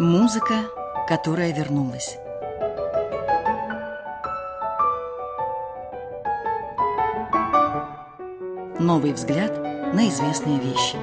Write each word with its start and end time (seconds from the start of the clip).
Музыка, 0.00 0.66
которая 1.08 1.52
вернулась. 1.52 2.18
Новый 8.78 9.12
взгляд 9.12 9.58
на 9.92 10.08
известные 10.08 10.60
вещи. 10.60 10.96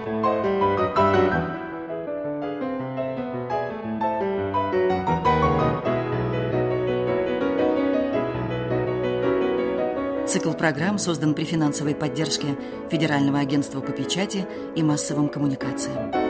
Цикл 10.25 10.53
программ 10.53 10.97
создан 10.99 11.33
при 11.33 11.43
финансовой 11.43 11.96
поддержке 11.96 12.47
Федерального 12.89 13.39
агентства 13.39 13.81
по 13.81 13.91
печати 13.91 14.47
и 14.73 14.81
массовым 14.83 15.27
коммуникациям. 15.27 16.24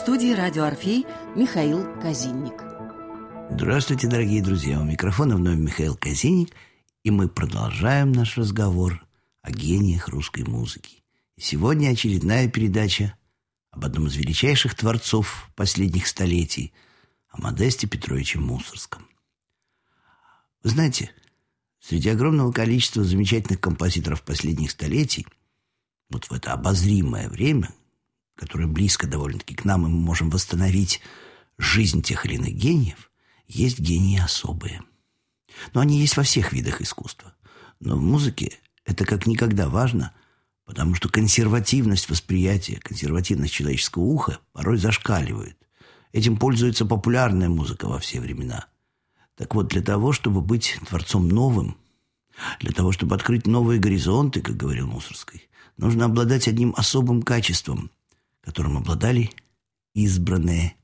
Студии 0.00 0.32
«Радио 0.32 0.64
Орфей» 0.64 1.04
Михаил 1.36 1.84
Казинник. 2.00 2.54
Здравствуйте, 3.50 4.08
дорогие 4.08 4.42
друзья! 4.42 4.80
У 4.80 4.84
микрофона 4.84 5.36
вновь 5.36 5.58
Михаил 5.58 5.94
Казинник, 5.94 6.54
и 7.02 7.10
мы 7.10 7.28
продолжаем 7.28 8.10
наш 8.10 8.38
разговор 8.38 9.06
о 9.42 9.50
гениях 9.50 10.08
русской 10.08 10.42
музыки. 10.42 11.04
Сегодня 11.38 11.90
очередная 11.90 12.48
передача 12.48 13.14
об 13.72 13.84
одном 13.84 14.06
из 14.06 14.16
величайших 14.16 14.74
творцов 14.74 15.50
последних 15.54 16.06
столетий, 16.06 16.72
о 17.28 17.42
Модесте 17.42 17.86
Петровиче 17.86 18.38
Мусорском. 18.38 19.06
Вы 20.62 20.70
знаете, 20.70 21.10
среди 21.78 22.08
огромного 22.08 22.52
количества 22.52 23.04
замечательных 23.04 23.60
композиторов 23.60 24.22
последних 24.22 24.70
столетий, 24.70 25.26
вот 26.08 26.24
в 26.24 26.32
это 26.32 26.54
обозримое 26.54 27.28
время, 27.28 27.74
которое 28.40 28.66
близко 28.66 29.06
довольно-таки 29.06 29.54
к 29.54 29.66
нам, 29.66 29.86
и 29.86 29.90
мы 29.90 29.98
можем 29.98 30.30
восстановить 30.30 31.02
жизнь 31.58 32.00
тех 32.00 32.24
или 32.24 32.36
иных 32.36 32.54
гениев, 32.54 33.10
есть 33.46 33.78
гении 33.78 34.18
особые. 34.18 34.82
Но 35.74 35.80
они 35.82 36.00
есть 36.00 36.16
во 36.16 36.22
всех 36.22 36.54
видах 36.54 36.80
искусства. 36.80 37.34
Но 37.80 37.96
в 37.96 38.00
музыке 38.00 38.54
это 38.86 39.04
как 39.04 39.26
никогда 39.26 39.68
важно, 39.68 40.14
потому 40.64 40.94
что 40.94 41.10
консервативность 41.10 42.08
восприятия, 42.08 42.80
консервативность 42.82 43.52
человеческого 43.52 44.04
уха 44.04 44.38
порой 44.52 44.78
зашкаливает. 44.78 45.58
Этим 46.12 46.38
пользуется 46.38 46.86
популярная 46.86 47.50
музыка 47.50 47.88
во 47.88 47.98
все 47.98 48.20
времена. 48.20 48.68
Так 49.36 49.54
вот, 49.54 49.68
для 49.68 49.82
того, 49.82 50.12
чтобы 50.12 50.40
быть 50.40 50.78
творцом 50.88 51.28
новым, 51.28 51.76
для 52.58 52.72
того, 52.72 52.92
чтобы 52.92 53.16
открыть 53.16 53.46
новые 53.46 53.78
горизонты, 53.78 54.40
как 54.40 54.56
говорил 54.56 54.86
Мусорский, 54.86 55.42
нужно 55.76 56.06
обладать 56.06 56.48
одним 56.48 56.72
особым 56.76 57.20
качеством, 57.20 57.90
которым 58.50 58.78
обладали 58.78 59.30
избранные 59.94 60.74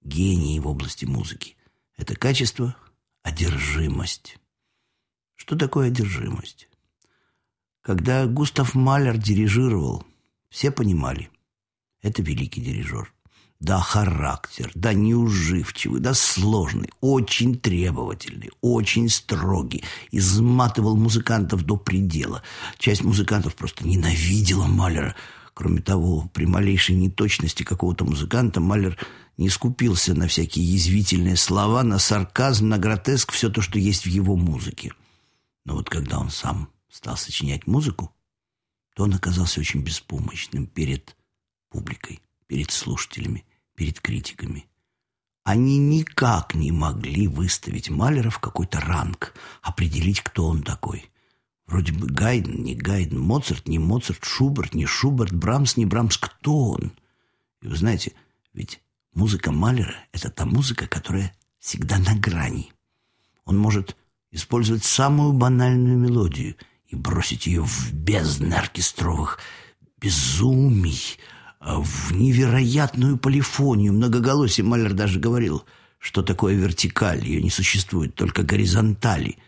гении 0.00 0.60
в 0.60 0.68
области 0.68 1.06
музыки. 1.06 1.56
Это 1.96 2.14
качество– 2.14 2.76
одержимость. 3.24 4.38
Что 5.34 5.56
такое 5.56 5.88
одержимость? 5.88 6.68
Когда 7.80 8.26
Густав 8.26 8.76
Малер 8.76 9.18
дирижировал, 9.18 10.04
все 10.50 10.70
понимали– 10.70 11.30
это 12.00 12.22
великий 12.22 12.60
дирижер– 12.60 13.12
да, 13.60 13.78
характер, 13.78 14.70
да, 14.74 14.94
неуживчивый, 14.94 16.00
да, 16.00 16.14
сложный, 16.14 16.90
очень 17.02 17.58
требовательный, 17.58 18.50
очень 18.62 19.10
строгий. 19.10 19.84
Изматывал 20.12 20.96
музыкантов 20.96 21.64
до 21.64 21.76
предела. 21.76 22.42
Часть 22.78 23.02
музыкантов 23.02 23.54
просто 23.56 23.86
ненавидела 23.86 24.64
Малера. 24.64 25.14
Кроме 25.60 25.82
того, 25.82 26.26
при 26.32 26.46
малейшей 26.46 26.96
неточности 26.96 27.64
какого-то 27.64 28.06
музыканта 28.06 28.60
Малер 28.62 28.96
не 29.36 29.50
скупился 29.50 30.14
на 30.14 30.26
всякие 30.26 30.64
язвительные 30.64 31.36
слова, 31.36 31.82
на 31.82 31.98
сарказм, 31.98 32.70
на 32.70 32.78
гротеск, 32.78 33.30
все 33.30 33.50
то, 33.50 33.60
что 33.60 33.78
есть 33.78 34.04
в 34.04 34.08
его 34.08 34.36
музыке. 34.36 34.94
Но 35.66 35.74
вот 35.74 35.90
когда 35.90 36.18
он 36.18 36.30
сам 36.30 36.70
стал 36.88 37.18
сочинять 37.18 37.66
музыку, 37.66 38.10
то 38.96 39.02
он 39.02 39.12
оказался 39.12 39.60
очень 39.60 39.82
беспомощным 39.82 40.66
перед 40.66 41.14
публикой, 41.68 42.22
перед 42.46 42.70
слушателями 42.70 43.44
перед 43.74 44.00
критиками. 44.00 44.66
Они 45.44 45.76
никак 45.76 46.54
не 46.54 46.72
могли 46.72 47.28
выставить 47.28 47.90
Малера 47.90 48.30
в 48.30 48.38
какой-то 48.38 48.80
ранг, 48.80 49.34
определить, 49.60 50.22
кто 50.22 50.46
он 50.46 50.62
такой. 50.62 51.10
Вроде 51.70 51.92
бы 51.92 52.08
Гайден, 52.08 52.64
не 52.64 52.74
Гайден, 52.74 53.20
Моцарт, 53.20 53.68
не 53.68 53.78
Моцарт, 53.78 54.24
Шуберт, 54.24 54.74
не 54.74 54.86
Шуберт, 54.86 55.32
Брамс, 55.32 55.76
не 55.76 55.86
Брамс. 55.86 56.16
Кто 56.18 56.70
он? 56.70 56.92
И 57.62 57.68
вы 57.68 57.76
знаете, 57.76 58.12
ведь 58.52 58.80
музыка 59.14 59.52
Малера— 59.52 59.94
это 60.12 60.30
та 60.30 60.46
музыка, 60.46 60.88
которая 60.88 61.32
всегда 61.60 61.98
на 61.98 62.16
грани. 62.16 62.72
Он 63.44 63.56
может 63.56 63.96
использовать 64.32 64.82
самую 64.82 65.32
банальную 65.32 65.96
мелодию 65.96 66.56
и 66.88 66.96
бросить 66.96 67.46
ее 67.46 67.62
в 67.62 67.92
бездны 67.92 68.54
оркестровых 68.54 69.38
безумий, 70.00 71.18
в 71.60 72.12
невероятную 72.12 73.16
полифонию, 73.16 73.92
многоголосие. 73.92 74.64
Малер 74.64 74.92
даже 74.92 75.20
говорил, 75.20 75.64
что 75.98 76.22
такое 76.22 76.56
вертикаль, 76.56 77.24
ее 77.24 77.40
не 77.40 77.50
существует, 77.50 78.16
только 78.16 78.42
горизонтали. 78.42 79.38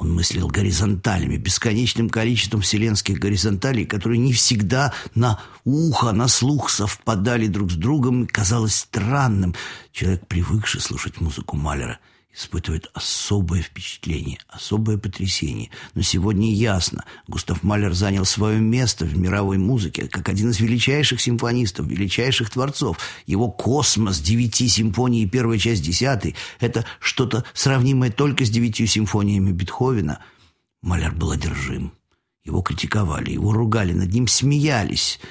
Он 0.00 0.14
мыслил 0.14 0.48
горизонталями, 0.48 1.36
бесконечным 1.36 2.08
количеством 2.08 2.62
вселенских 2.62 3.18
горизонталей, 3.18 3.84
которые 3.84 4.18
не 4.18 4.32
всегда 4.32 4.94
на 5.14 5.38
ухо, 5.64 6.12
на 6.12 6.26
слух 6.26 6.70
совпадали 6.70 7.46
друг 7.48 7.70
с 7.70 7.74
другом, 7.74 8.24
и 8.24 8.26
казалось 8.26 8.74
странным. 8.74 9.54
Человек, 9.92 10.26
привыкший 10.26 10.80
слушать 10.80 11.20
музыку 11.20 11.56
Малера– 11.56 11.98
испытывает 12.34 12.88
особое 12.94 13.62
впечатление, 13.62 14.38
особое 14.48 14.98
потрясение. 14.98 15.70
Но 15.94 16.02
сегодня 16.02 16.52
ясно, 16.52 17.04
Густав 17.26 17.62
Малер 17.62 17.92
занял 17.92 18.24
свое 18.24 18.60
место 18.60 19.04
в 19.04 19.16
мировой 19.16 19.58
музыке, 19.58 20.06
как 20.06 20.28
один 20.28 20.50
из 20.50 20.60
величайших 20.60 21.20
симфонистов, 21.20 21.86
величайших 21.86 22.50
творцов. 22.50 22.98
Его 23.26 23.50
«Космос», 23.50 24.20
девяти 24.20 24.68
симфоний 24.68 25.24
и 25.24 25.28
первая 25.28 25.58
часть 25.58 25.82
десятой– 25.82 26.36
это 26.60 26.84
что-то 27.00 27.44
сравнимое 27.52 28.10
только 28.10 28.44
с 28.44 28.50
девятью 28.50 28.86
симфониями 28.86 29.52
Бетховена. 29.52 30.20
Малер 30.82 31.12
был 31.12 31.32
одержим. 31.32 31.92
Его 32.44 32.62
критиковали, 32.62 33.32
его 33.32 33.52
ругали, 33.52 33.92
над 33.92 34.12
ним 34.12 34.28
смеялись– 34.28 35.20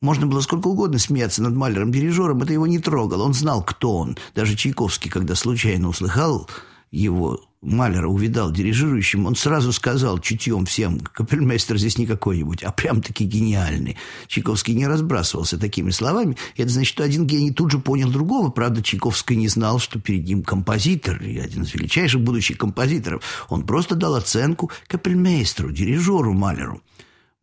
можно 0.00 0.26
было 0.26 0.40
сколько 0.40 0.68
угодно 0.68 0.98
смеяться 0.98 1.42
над 1.42 1.54
Малером-дирижером, 1.54 2.42
это 2.42 2.52
его 2.52 2.66
не 2.66 2.78
трогало. 2.78 3.24
Он 3.24 3.34
знал, 3.34 3.62
кто 3.62 3.96
он. 3.96 4.16
Даже 4.34 4.56
Чайковский, 4.56 5.10
когда 5.10 5.34
случайно 5.34 5.88
услыхал 5.88 6.48
его, 6.90 7.40
Малера 7.62 8.06
увидал 8.06 8.52
дирижирующим, 8.52 9.26
он 9.26 9.34
сразу 9.34 9.72
сказал 9.72 10.18
чутьем 10.18 10.66
всем, 10.66 11.00
капельмейстер 11.00 11.78
здесь 11.78 11.98
не 11.98 12.06
какой-нибудь, 12.06 12.62
а 12.62 12.70
прям-таки 12.70 13.24
гениальный. 13.24 13.96
Чайковский 14.28 14.74
не 14.74 14.86
разбрасывался 14.86 15.58
такими 15.58 15.90
словами. 15.90 16.36
Это 16.56 16.68
значит, 16.68 16.92
что 16.92 17.02
один 17.02 17.26
гений 17.26 17.50
тут 17.50 17.72
же 17.72 17.78
понял 17.78 18.10
другого. 18.10 18.50
Правда, 18.50 18.82
Чайковский 18.82 19.36
не 19.36 19.48
знал, 19.48 19.78
что 19.78 19.98
перед 19.98 20.26
ним 20.26 20.42
композитор, 20.42 21.20
и 21.22 21.38
один 21.38 21.62
из 21.64 21.74
величайших 21.74 22.20
будущих 22.20 22.58
композиторов. 22.58 23.22
Он 23.48 23.66
просто 23.66 23.96
дал 23.96 24.14
оценку 24.14 24.70
капельмейстеру, 24.86 25.72
дирижеру 25.72 26.34
Малеру. 26.34 26.82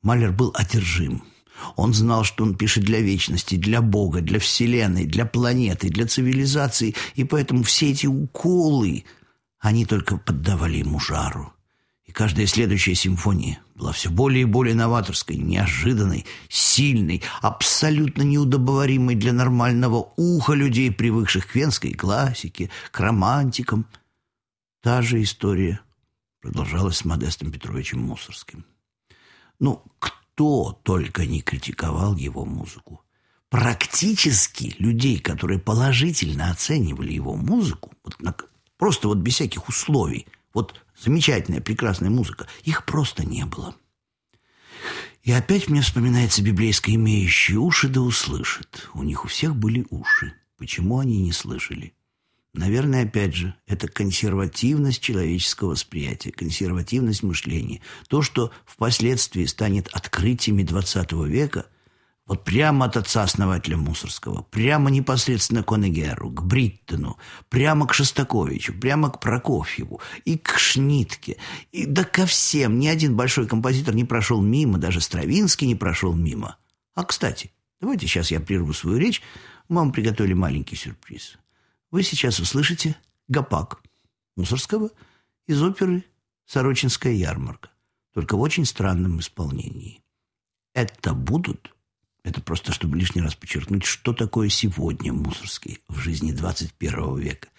Малер 0.02 0.32
был 0.32 0.52
одержим. 0.56 1.24
Он 1.76 1.94
знал, 1.94 2.24
что 2.24 2.44
он 2.44 2.56
пишет 2.56 2.84
для 2.84 3.00
вечности, 3.00 3.56
для 3.56 3.82
Бога, 3.82 4.22
для 4.22 4.40
Вселенной, 4.40 5.06
для 5.06 5.26
планеты, 5.26 5.90
для 5.90 6.08
цивилизации, 6.08 6.96
и 7.16 7.24
поэтому 7.24 7.64
все 7.64 7.92
эти 7.92 8.08
уколы, 8.08 9.06
они 9.60 9.86
только 9.86 10.18
поддавали 10.18 10.78
ему 10.78 11.00
жару. 11.00 11.54
И 12.06 12.12
каждая 12.12 12.46
следующая 12.48 12.96
симфония 12.96 13.60
была 13.76 13.92
все 13.92 14.10
более 14.10 14.44
и 14.44 14.46
более 14.46 14.76
новаторской, 14.76 15.38
неожиданной, 15.38 16.26
сильной, 16.50 17.24
абсолютно 17.42 18.24
неудобоваримой 18.24 19.16
для 19.16 19.34
нормального 19.34 20.14
уха 20.18 20.54
людей, 20.54 20.92
привыкших 20.92 21.48
к 21.48 21.56
венской 21.56 21.94
классике, 21.94 22.70
к 22.92 23.00
романтикам. 23.00 23.86
Та 24.82 25.02
же 25.02 25.24
история 25.24 25.80
продолжалась 26.42 26.98
с 26.98 27.06
Модестом 27.06 27.52
Петровичем 27.52 28.00
Мусорским. 28.00 28.66
Ну, 29.60 29.82
кто 30.00 30.23
кто 30.34 30.80
только 30.84 31.28
не 31.28 31.42
критиковал 31.42 32.16
его 32.16 32.44
музыку. 32.44 33.04
Практически 33.50 34.76
людей, 34.80 35.20
которые 35.20 35.60
положительно 35.60 36.50
оценивали 36.50 37.14
его 37.14 37.36
музыку, 37.36 37.92
вот 38.04 38.20
на, 38.20 38.36
просто 38.78 39.08
вот 39.08 39.20
без 39.20 39.36
всяких 39.36 39.70
условий, 39.70 40.26
вот 40.52 40.82
замечательная, 41.00 41.62
прекрасная 41.62 42.10
музыка, 42.10 42.48
их 42.64 42.84
просто 42.86 43.24
не 43.24 43.46
было. 43.46 43.76
И 45.22 45.32
опять 45.32 45.70
мне 45.70 45.82
вспоминается 45.82 46.42
библейское 46.42 46.96
«имеющие 46.96 47.60
уши 47.60 47.88
да 47.88 48.02
услышит». 48.02 48.90
У 48.96 49.04
них 49.04 49.26
у 49.26 49.28
всех 49.28 49.56
были 49.56 49.86
уши. 49.92 50.34
Почему 50.58 50.98
они 50.98 51.22
не 51.22 51.32
слышали? 51.32 51.94
Наверное, 52.54 53.06
опять 53.06 53.34
же, 53.34 53.56
это 53.66 53.88
консервативность 53.88 55.02
человеческого 55.02 55.72
восприятия, 55.72 56.32
консервативность 56.32 57.24
мышления. 57.24 57.82
То, 58.08 58.22
что 58.22 58.52
впоследствии 58.66 59.46
станет 59.46 59.88
открытиями 59.88 60.64
XX 60.64 61.28
века, 61.28 61.66
Вот 62.26 62.46
прямо 62.46 62.86
от 62.86 62.96
отца-основателя 62.96 63.76
Мусорского, 63.76 64.44
прямо 64.44 64.90
непосредственно 64.90 65.62
к 65.62 65.74
Онегеру, 65.74 66.30
к 66.32 66.42
Бриттону, 66.42 67.18
прямо 67.50 67.86
к 67.86 67.94
Шостаковичу, 67.94 68.74
прямо 68.74 69.10
к 69.10 69.20
Прокофьеву 69.20 70.00
и 70.24 70.38
к 70.38 70.58
Шнитке, 70.58 71.36
и 71.74 71.86
да 71.86 72.06
ко 72.06 72.26
всем. 72.26 72.80
Ни 72.80 72.88
один 72.88 73.18
большой 73.18 73.46
композитор 73.46 73.94
не 73.94 74.06
прошел 74.06 74.42
мимо, 74.42 74.78
даже 74.78 75.02
Стравинский 75.02 75.68
не 75.68 75.76
прошел 75.76 76.14
мимо. 76.14 76.56
А, 76.96 77.04
кстати, 77.04 77.52
давайте 77.82 78.08
сейчас 78.08 78.32
я 78.32 78.40
прерву 78.40 78.72
свою 78.72 78.98
речь. 79.00 79.22
Мы 79.68 79.82
вам 79.82 79.92
приготовили 79.92 80.34
маленький 80.34 80.78
сюрприз. 80.78 81.38
Вы 81.94 82.02
сейчас 82.02 82.40
услышите 82.40 82.96
гопак 83.28 83.84
Мусорского 84.36 84.90
из 85.46 85.62
оперы 85.62 86.04
«Сорочинская 86.48 87.14
ярмарка», 87.14 87.70
только 88.16 88.36
в 88.36 88.42
очень 88.42 88.66
странном 88.66 89.20
исполнении. 89.20 90.04
Это 90.74 91.14
будут 91.14 91.72
это 92.24 92.42
просто, 92.42 92.72
чтобы 92.72 92.98
лишний 92.98 93.22
раз 93.22 93.36
подчеркнуть, 93.36 93.86
что 93.86 94.12
такое 94.12 94.50
сегодня 94.50 95.14
Мусорский 95.14 95.84
в 95.88 96.00
жизни 96.00 96.32
21 96.32 97.16
века. 97.20 97.50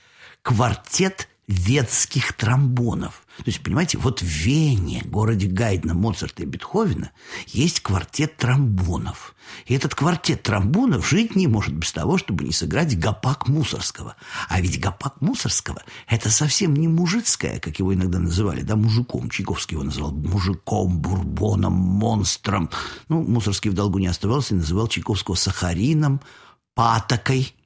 Квартет 0.43 1.29
ветских 1.47 2.33
тромбонов. 2.33 3.27
То 3.39 3.45
есть, 3.47 3.63
понимаете, 3.63 3.99
вот 3.99 4.23
в 4.23 4.25
Вене, 4.25 5.03
городе 5.05 5.47
Гайдна, 5.47 5.93
Моцарта 5.93 6.45
и 6.45 6.47
Бетховена, 6.47 7.11
есть 7.49 7.81
квартет 7.81 8.37
тромбонов. 8.37 9.35
И 9.67 9.75
этот 9.75 9.95
квартет 9.95 10.43
тромбонов 10.43 11.07
жить 11.07 11.37
не 11.37 11.47
может 11.47 11.75
без 11.75 11.93
того, 11.93 12.17
чтобы 12.17 12.45
не 12.45 12.53
сыграть 12.53 12.99
гопак 12.99 13.49
Мусорского. 13.49 14.17
А 14.49 14.61
ведь 14.61 14.81
гопак 14.81 15.21
Мусорского– 15.21 15.83
это 16.09 16.31
совсем 16.31 16.75
не 16.75 16.89
мужицкое, 16.89 17.59
как 17.59 17.79
его 17.79 17.93
иногда 17.93 18.19
называли, 18.19 18.63
да, 18.63 18.77
мужиком. 18.77 19.29
Чайковский 19.29 19.75
его 19.75 19.85
называл 19.85 20.13
мужиком, 20.13 20.99
бурбоном, 20.99 21.73
монстром. 21.73 22.71
Ну, 23.09 23.23
Мусорский 23.23 23.71
в 23.71 23.75
долгу 23.75 23.99
не 23.99 24.07
оставался 24.07 24.55
и 24.55 24.59
называл 24.59 24.89
Чайковского 24.89 25.35
сахарином, 25.35 26.21
патокой– 26.75 27.55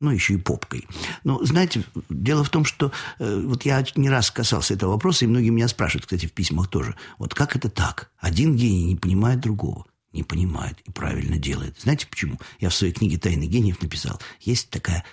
ну, 0.00 0.10
еще 0.10 0.34
и 0.34 0.38
попкой. 0.38 0.86
Но, 1.24 1.42
знаете, 1.44 1.84
дело 2.10 2.44
в 2.44 2.50
том, 2.50 2.64
что 2.64 2.92
э, 3.18 3.42
вот 3.44 3.64
я 3.64 3.84
не 3.96 4.10
раз 4.10 4.30
касался 4.30 4.74
этого 4.74 4.92
вопроса, 4.92 5.24
и 5.24 5.28
многие 5.28 5.50
меня 5.50 5.68
спрашивают, 5.68 6.04
кстати, 6.04 6.26
в 6.26 6.32
письмах 6.32 6.68
тоже, 6.68 6.94
вот 7.18 7.34
как 7.34 7.56
это 7.56 7.70
так? 7.70 8.10
Один 8.18 8.56
гений 8.56 8.84
не 8.84 8.96
понимает 8.96 9.40
другого. 9.40 9.86
Не 10.12 10.22
понимает 10.22 10.78
и 10.86 10.90
правильно 10.90 11.36
делает. 11.36 11.78
Знаете 11.80 12.06
почему? 12.06 12.38
Я 12.58 12.70
в 12.70 12.74
своей 12.74 12.92
книге 12.92 13.18
«Тайны 13.18 13.44
гениев» 13.44 13.82
написал, 13.82 14.18
есть 14.40 14.70
такая, 14.70 15.04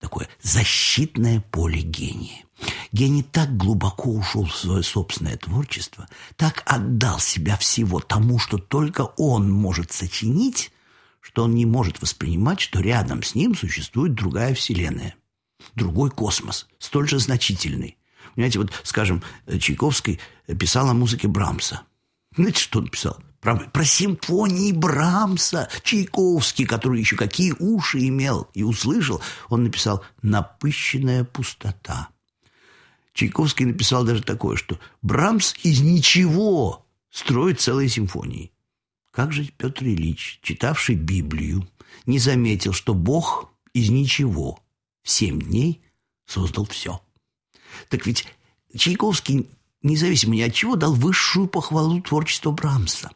такое 0.00 0.28
защитное 0.42 1.40
поле 1.40 1.80
гения. 1.80 2.44
Гений 2.92 3.24
так 3.24 3.56
глубоко 3.56 4.10
ушел 4.10 4.44
в 4.44 4.54
свое 4.54 4.84
собственное 4.84 5.36
творчество, 5.36 6.08
так 6.36 6.62
отдал 6.66 7.18
себя 7.18 7.56
всего 7.56 7.98
тому, 7.98 8.38
что 8.38 8.58
только 8.58 9.02
он 9.16 9.50
может 9.50 9.90
сочинить, 9.90 10.70
что 11.34 11.42
он 11.42 11.54
не 11.56 11.66
может 11.66 12.00
воспринимать, 12.00 12.60
что 12.60 12.78
рядом 12.78 13.24
с 13.24 13.34
ним 13.34 13.56
существует 13.56 14.14
другая 14.14 14.54
вселенная, 14.54 15.16
другой 15.74 16.10
космос, 16.12 16.68
столь 16.78 17.08
же 17.08 17.18
значительный. 17.18 17.98
Понимаете, 18.36 18.60
вот, 18.60 18.70
скажем, 18.84 19.20
Чайковский 19.58 20.20
писал 20.46 20.88
о 20.88 20.94
музыке 20.94 21.26
Брамса. 21.26 21.80
Знаете, 22.36 22.60
что 22.60 22.78
он 22.78 22.86
писал? 22.86 23.18
Про, 23.40 23.56
про 23.56 23.84
симфонии 23.84 24.70
Брамса. 24.70 25.68
Чайковский, 25.82 26.66
который 26.66 27.00
еще 27.00 27.16
какие 27.16 27.52
уши 27.58 28.06
имел 28.06 28.48
и 28.54 28.62
услышал, 28.62 29.20
он 29.48 29.64
написал 29.64 30.04
«Напыщенная 30.22 31.24
пустота». 31.24 32.10
Чайковский 33.12 33.66
написал 33.66 34.04
даже 34.04 34.22
такое, 34.22 34.56
что 34.56 34.78
Брамс 35.02 35.56
из 35.64 35.80
ничего 35.80 36.86
строит 37.10 37.60
целые 37.60 37.88
симфонии. 37.88 38.53
Как 39.14 39.32
же 39.32 39.44
Петр 39.44 39.84
Ильич, 39.84 40.40
читавший 40.42 40.96
Библию, 40.96 41.68
не 42.04 42.18
заметил, 42.18 42.72
что 42.72 42.94
Бог 42.94 43.52
из 43.72 43.88
ничего 43.88 44.58
в 45.04 45.10
семь 45.10 45.40
дней 45.40 45.82
создал 46.26 46.66
все? 46.66 47.00
Так 47.88 48.06
ведь 48.06 48.26
Чайковский, 48.76 49.48
независимо 49.82 50.34
ни 50.34 50.40
от 50.40 50.52
чего, 50.52 50.74
дал 50.74 50.94
высшую 50.94 51.46
похвалу 51.46 52.00
творчеству 52.00 52.50
Брамса. 52.50 53.12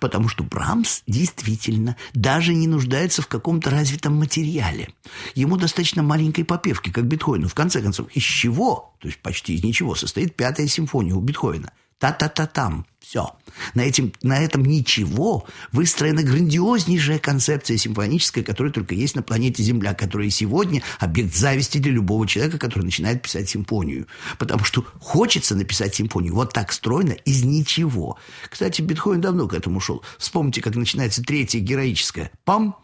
Потому 0.00 0.28
что 0.28 0.42
Брамс 0.42 1.02
действительно 1.06 1.96
даже 2.12 2.52
не 2.52 2.66
нуждается 2.66 3.22
в 3.22 3.28
каком-то 3.28 3.70
развитом 3.70 4.16
материале. 4.16 4.88
Ему 5.36 5.58
достаточно 5.58 6.02
маленькой 6.02 6.44
попевки, 6.44 6.90
как 6.90 7.06
Бетховену. 7.06 7.46
В 7.46 7.54
конце 7.54 7.80
концов, 7.82 8.10
из 8.10 8.22
чего, 8.24 8.96
то 8.98 9.06
есть 9.06 9.20
почти 9.20 9.54
из 9.54 9.62
ничего, 9.62 9.94
состоит 9.94 10.34
пятая 10.34 10.66
симфония 10.66 11.14
у 11.14 11.20
Бетховена– 11.20 11.70
Та-та-та-там. 11.98 12.86
Все. 13.00 13.30
На, 13.74 13.82
этим, 13.82 14.12
на 14.22 14.40
этом 14.40 14.64
ничего 14.64 15.46
выстроена 15.70 16.24
грандиознейшая 16.24 17.20
концепция 17.20 17.76
симфоническая, 17.76 18.42
которая 18.42 18.72
только 18.72 18.96
есть 18.96 19.14
на 19.14 19.22
планете 19.22 19.62
Земля, 19.62 19.94
которая 19.94 20.28
сегодня 20.30 20.82
объект 20.98 21.32
зависти 21.32 21.78
для 21.78 21.92
любого 21.92 22.26
человека, 22.26 22.58
который 22.58 22.82
начинает 22.82 23.22
писать 23.22 23.48
симфонию. 23.48 24.08
Потому 24.38 24.64
что 24.64 24.84
хочется 25.00 25.54
написать 25.54 25.94
симфонию 25.94 26.34
вот 26.34 26.52
так 26.52 26.72
стройно, 26.72 27.12
из 27.12 27.44
ничего. 27.44 28.18
Кстати, 28.50 28.82
Бетховен 28.82 29.20
давно 29.20 29.46
к 29.46 29.54
этому 29.54 29.78
шел. 29.78 30.02
Вспомните, 30.18 30.60
как 30.60 30.74
начинается 30.74 31.22
третья 31.22 31.60
героическая. 31.60 32.32
Пам, 32.44 32.76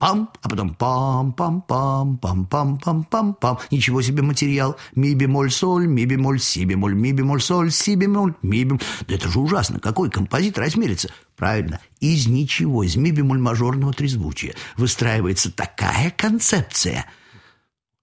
Пам, 0.00 0.32
а 0.40 0.48
потом 0.48 0.74
пам-пам-пам-пам-пам-пам-пам. 0.78 3.58
Ничего 3.70 4.00
себе 4.00 4.22
материал. 4.22 4.78
Ми 4.94 5.14
бемоль 5.14 5.50
соль, 5.50 5.86
ми 5.86 6.06
бемоль 6.06 6.40
си 6.40 6.64
бемоль, 6.64 6.94
ми 6.94 7.12
бемоль 7.12 7.42
соль, 7.42 7.70
си 7.70 7.96
бемоль, 7.96 8.32
ми 8.40 8.64
бемоль. 8.64 8.80
Да 9.06 9.14
это 9.14 9.28
же 9.28 9.38
ужасно. 9.38 9.78
Какой 9.78 10.10
композитор 10.10 10.64
осмелится? 10.64 11.10
Правильно. 11.36 11.80
Из 12.00 12.26
ничего, 12.26 12.82
из 12.82 12.96
ми 12.96 13.10
бемоль 13.10 13.40
мажорного 13.40 13.92
трезвучия 13.92 14.54
выстраивается 14.78 15.52
такая 15.52 16.10
концепция. 16.10 17.04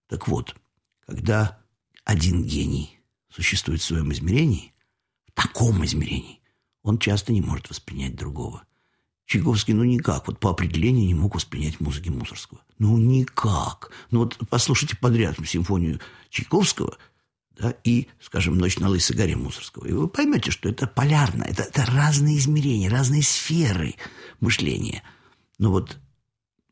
Так 0.08 0.28
вот, 0.28 0.56
когда 1.08 1.58
один 2.06 2.44
гений 2.44 3.00
существует 3.34 3.82
в 3.82 3.86
своем 3.86 4.12
измерении, 4.12 4.72
в 5.26 5.32
таком 5.32 5.84
измерении, 5.84 6.42
он 6.84 7.00
часто 7.00 7.34
не 7.34 7.42
может 7.42 7.72
воспринять 7.72 8.16
другого. 8.16 8.68
Чайковский, 9.28 9.74
ну 9.74 9.84
никак, 9.84 10.26
вот 10.28 10.40
по 10.40 10.52
определению 10.52 11.06
не 11.06 11.14
мог 11.14 11.36
воспринять 11.36 11.82
музыки 11.82 12.08
Мусорского. 12.08 12.62
Ну 12.80 12.98
никак. 12.98 13.92
Ну 14.10 14.20
вот 14.20 14.40
послушайте 14.50 14.96
подряд 14.96 15.36
симфонию 15.46 16.00
Чайковского, 16.30 16.98
да, 17.60 17.76
и, 17.84 18.08
скажем, 18.22 18.58
«Ночь 18.58 18.80
на 18.80 18.88
Лысой 18.88 19.18
горе» 19.18 19.36
Мусорского. 19.36 19.86
И 19.86 19.92
вы 19.92 20.08
поймете, 20.08 20.50
что 20.50 20.70
это 20.70 20.88
полярно, 20.88 21.44
это, 21.44 21.64
это 21.64 21.86
разные 21.86 22.38
измерения, 22.38 22.90
разные 22.90 23.22
сферы 23.22 23.96
мышления. 24.40 25.04
Но 25.60 25.72
вот 25.72 25.98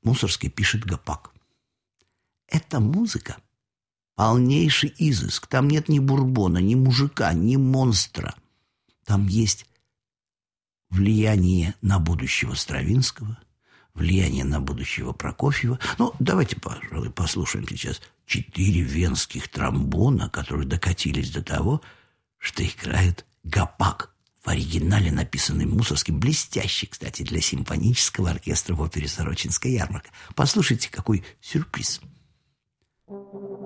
Мусорский 0.03 0.49
пишет 0.49 0.85
Гопак. 0.85 1.31
Это 2.47 2.79
музыка 2.79 3.35
полнейший 4.15 4.93
изыск. 4.97 5.47
Там 5.47 5.67
нет 5.67 5.89
ни 5.89 5.99
бурбона, 5.99 6.59
ни 6.59 6.75
мужика, 6.75 7.33
ни 7.33 7.57
монстра. 7.57 8.33
Там 9.03 9.27
есть 9.27 9.65
влияние 10.89 11.75
на 11.81 11.99
будущего 11.99 12.53
Стравинского, 12.53 13.37
влияние 13.93 14.43
на 14.43 14.59
будущего 14.59 15.13
Прокофьева. 15.13 15.79
Ну, 15.97 16.13
давайте, 16.19 16.57
пожалуй, 16.59 17.11
послушаем 17.11 17.67
сейчас 17.67 18.01
четыре 18.25 18.81
венских 18.81 19.47
тромбона, 19.49 20.29
которые 20.29 20.67
докатились 20.67 21.31
до 21.31 21.41
того, 21.41 21.81
что 22.37 22.65
играют 22.65 23.25
гопак 23.43 24.15
в 24.43 24.49
оригинале 24.49 25.11
написанный 25.11 25.65
Мусорским, 25.65 26.19
блестящий, 26.19 26.85
кстати, 26.85 27.23
для 27.23 27.41
симфонического 27.41 28.29
оркестра 28.29 28.75
в 28.75 28.81
опере 28.81 29.07
«Сорочинская 29.07 29.71
ярмарка». 29.71 30.09
Послушайте, 30.35 30.89
какой 30.91 31.23
сюрприз. 31.41 32.01
Thank 33.07 33.64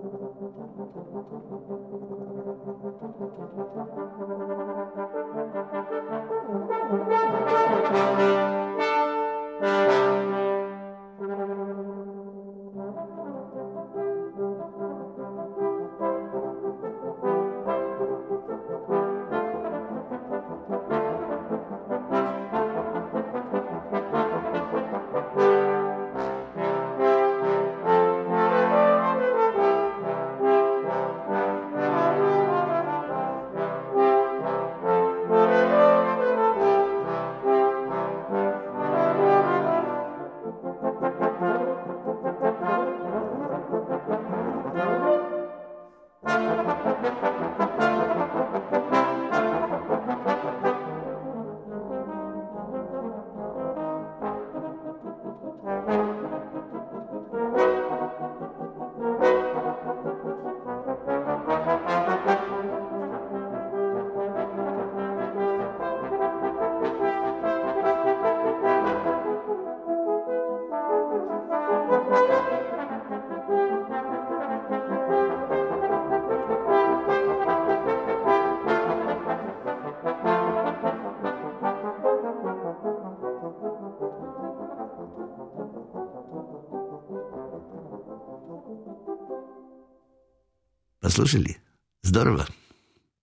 Послушали? 91.19 91.57
Здорово. 92.01 92.47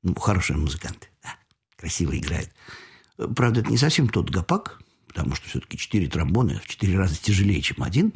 Ну, 0.03 0.15
хорошие 0.17 0.59
музыканты. 0.59 1.09
Да, 1.23 1.35
красиво 1.79 2.15
играют. 2.15 2.51
Правда, 3.17 3.61
это 3.61 3.71
не 3.71 3.79
совсем 3.79 4.11
тот 4.11 4.29
гопак, 4.29 4.83
потому 5.07 5.35
что 5.35 5.49
все-таки 5.49 5.79
четыре 5.79 6.07
тромбона 6.07 6.61
в 6.61 6.69
четыре 6.69 6.99
раза 6.99 7.17
тяжелее, 7.17 7.63
чем 7.63 7.83
один. 7.83 8.13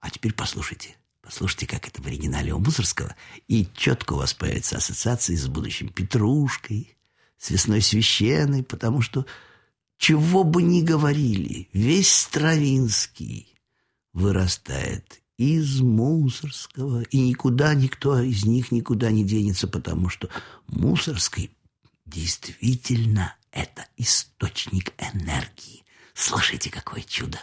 А 0.00 0.10
теперь 0.10 0.34
послушайте. 0.34 0.96
Послушайте, 1.22 1.68
как 1.68 1.86
это 1.86 2.02
в 2.02 2.06
оригинале 2.08 2.52
у 2.52 2.58
Мусорского. 2.58 3.14
И 3.46 3.68
четко 3.76 4.14
у 4.14 4.16
вас 4.16 4.34
появятся 4.34 4.78
ассоциации 4.78 5.36
с 5.36 5.46
будущим 5.46 5.90
Петрушкой, 5.90 6.96
с 7.36 7.50
весной 7.50 7.82
священной, 7.82 8.64
потому 8.64 9.00
что 9.00 9.26
чего 9.96 10.42
бы 10.42 10.60
ни 10.60 10.82
говорили, 10.82 11.68
весь 11.72 12.12
Стравинский 12.12 13.54
вырастает 14.12 15.22
из 15.38 15.80
Мусорского, 15.80 17.02
и 17.02 17.18
никуда 17.18 17.74
никто 17.74 18.20
из 18.20 18.44
них 18.44 18.72
никуда 18.72 19.10
не 19.10 19.24
денется, 19.24 19.68
потому 19.68 20.08
что 20.08 20.28
Мусорский 20.66 21.50
действительно 22.04 23.34
это 23.52 23.86
источник 23.96 24.92
энергии. 24.98 25.84
Слушайте, 26.12 26.70
какое 26.70 27.02
чудо! 27.02 27.38